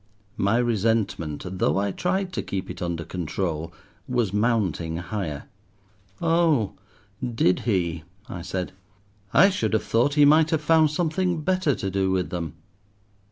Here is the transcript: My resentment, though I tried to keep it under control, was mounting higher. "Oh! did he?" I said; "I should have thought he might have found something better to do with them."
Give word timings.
My 0.37 0.57
resentment, 0.57 1.43
though 1.45 1.77
I 1.77 1.91
tried 1.91 2.33
to 2.33 2.41
keep 2.41 2.71
it 2.71 2.81
under 2.81 3.05
control, 3.05 3.71
was 4.07 4.33
mounting 4.33 4.97
higher. 4.97 5.43
"Oh! 6.19 6.73
did 7.23 7.59
he?" 7.69 8.01
I 8.27 8.41
said; 8.41 8.71
"I 9.31 9.51
should 9.51 9.73
have 9.73 9.83
thought 9.83 10.15
he 10.15 10.25
might 10.25 10.49
have 10.49 10.61
found 10.61 10.89
something 10.89 11.41
better 11.41 11.75
to 11.75 11.91
do 11.91 12.09
with 12.09 12.31
them." 12.31 12.55